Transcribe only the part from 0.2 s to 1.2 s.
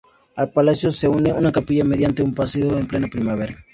Al palacio se